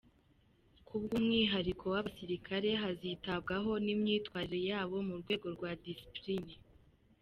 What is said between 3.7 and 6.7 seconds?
n’imyitwarire yabo mu rwego rwa discipline.